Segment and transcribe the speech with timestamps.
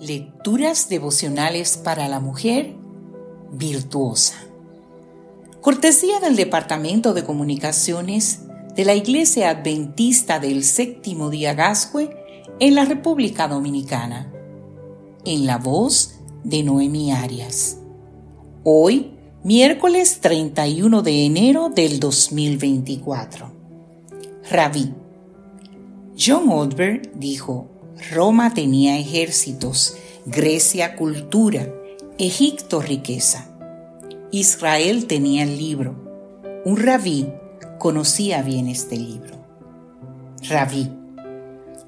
[0.00, 2.74] Lecturas devocionales para la mujer
[3.50, 4.34] virtuosa.
[5.62, 8.40] Cortesía del Departamento de Comunicaciones
[8.74, 12.14] de la Iglesia Adventista del Séptimo Día Gascue
[12.60, 14.30] en la República Dominicana.
[15.24, 17.78] En la voz de Noemi Arias.
[18.64, 19.12] Hoy,
[19.44, 23.50] miércoles 31 de enero del 2024.
[24.50, 24.92] Rabí.
[26.18, 27.70] John Odberg dijo,
[28.10, 29.96] Roma tenía ejércitos,
[30.26, 31.72] Grecia cultura,
[32.18, 33.48] Egipto riqueza.
[34.30, 35.94] Israel tenía el libro.
[36.64, 37.28] Un rabí
[37.78, 39.36] conocía bien este libro.
[40.48, 40.90] Rabí.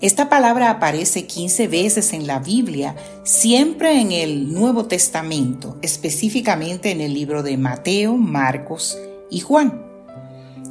[0.00, 7.00] Esta palabra aparece 15 veces en la Biblia, siempre en el Nuevo Testamento, específicamente en
[7.00, 8.96] el libro de Mateo, Marcos
[9.30, 9.84] y Juan.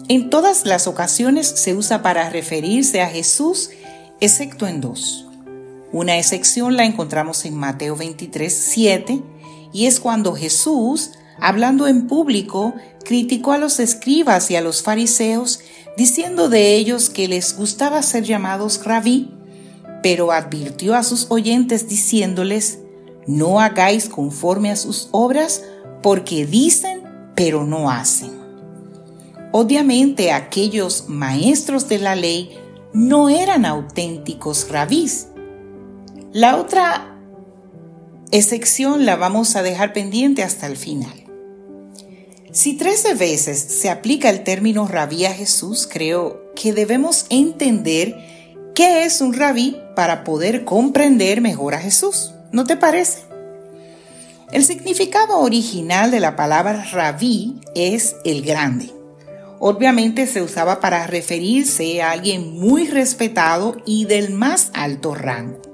[0.08, 3.70] En todas las ocasiones se usa para referirse a Jesús,
[4.20, 5.27] excepto en dos.
[5.92, 9.22] Una excepción la encontramos en Mateo 23, 7,
[9.72, 12.74] y es cuando Jesús, hablando en público,
[13.06, 15.62] criticó a los escribas y a los fariseos,
[15.96, 19.32] diciendo de ellos que les gustaba ser llamados rabí,
[20.04, 22.80] pero advirtió a sus oyentes diciéndoles,
[23.26, 25.64] no hagáis conforme a sus obras,
[26.04, 27.02] porque dicen,
[27.36, 28.32] pero no hacen.
[29.54, 32.58] Obviamente aquellos maestros de la ley
[32.94, 35.28] no eran auténticos rabís,
[36.34, 37.18] la otra
[38.32, 41.24] excepción la vamos a dejar pendiente hasta el final.
[42.52, 48.16] Si trece veces se aplica el término rabí a Jesús, creo que debemos entender
[48.74, 52.34] qué es un rabí para poder comprender mejor a Jesús.
[52.52, 53.20] ¿No te parece?
[54.52, 58.92] El significado original de la palabra rabí es el grande.
[59.60, 65.67] Obviamente se usaba para referirse a alguien muy respetado y del más alto rango.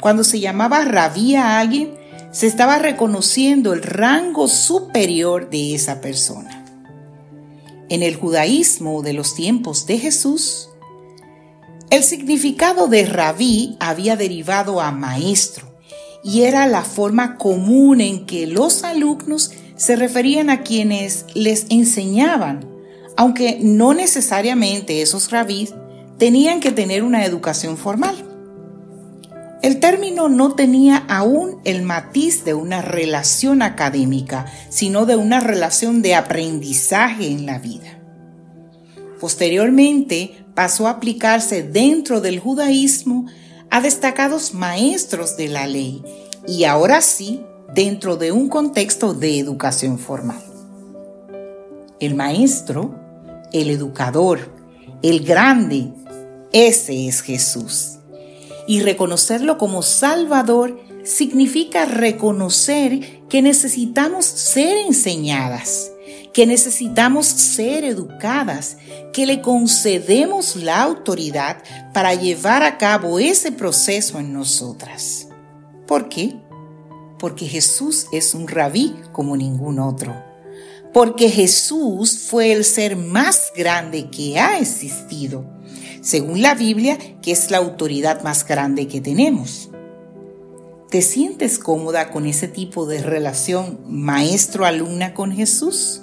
[0.00, 1.94] Cuando se llamaba rabí a alguien,
[2.32, 6.64] se estaba reconociendo el rango superior de esa persona.
[7.88, 10.68] En el judaísmo de los tiempos de Jesús,
[11.90, 15.66] el significado de rabí había derivado a maestro
[16.22, 22.68] y era la forma común en que los alumnos se referían a quienes les enseñaban,
[23.16, 25.74] aunque no necesariamente esos rabís
[26.16, 28.29] tenían que tener una educación formal.
[29.62, 36.00] El término no tenía aún el matiz de una relación académica, sino de una relación
[36.00, 37.98] de aprendizaje en la vida.
[39.20, 43.26] Posteriormente pasó a aplicarse dentro del judaísmo
[43.68, 46.02] a destacados maestros de la ley
[46.48, 47.42] y ahora sí
[47.74, 50.42] dentro de un contexto de educación formal.
[52.00, 52.94] El maestro,
[53.52, 54.40] el educador,
[55.02, 55.92] el grande,
[56.50, 57.99] ese es Jesús
[58.70, 65.90] y reconocerlo como Salvador significa reconocer que necesitamos ser enseñadas,
[66.32, 68.76] que necesitamos ser educadas,
[69.12, 71.56] que le concedemos la autoridad
[71.92, 75.26] para llevar a cabo ese proceso en nosotras.
[75.88, 76.36] ¿Por qué?
[77.18, 80.14] Porque Jesús es un rabí como ningún otro.
[80.94, 85.59] Porque Jesús fue el ser más grande que ha existido
[86.00, 89.70] según la Biblia, que es la autoridad más grande que tenemos.
[90.90, 96.02] ¿Te sientes cómoda con ese tipo de relación maestro-alumna con Jesús?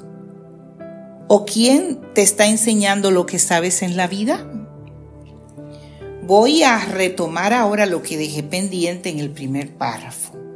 [1.28, 4.50] ¿O quién te está enseñando lo que sabes en la vida?
[6.24, 10.47] Voy a retomar ahora lo que dejé pendiente en el primer párrafo.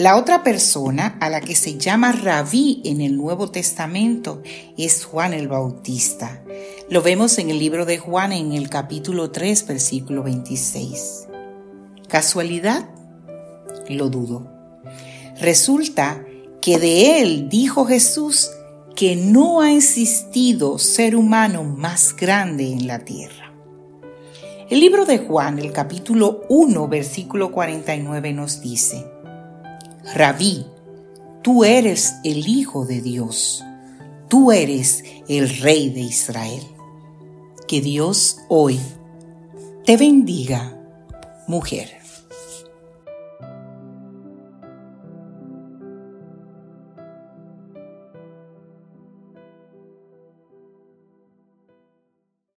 [0.00, 4.42] La otra persona a la que se llama rabí en el Nuevo Testamento
[4.78, 6.42] es Juan el Bautista.
[6.88, 11.26] Lo vemos en el libro de Juan en el capítulo 3, versículo 26.
[12.08, 12.88] ¿Casualidad?
[13.90, 14.50] Lo dudo.
[15.38, 16.24] Resulta
[16.62, 18.50] que de él dijo Jesús
[18.96, 23.52] que no ha existido ser humano más grande en la tierra.
[24.70, 29.04] El libro de Juan, el capítulo 1, versículo 49 nos dice,
[30.14, 30.64] Rabí,
[31.42, 33.64] tú eres el Hijo de Dios,
[34.28, 36.62] tú eres el Rey de Israel.
[37.68, 38.80] Que Dios hoy
[39.84, 40.76] te bendiga,
[41.46, 41.99] mujer.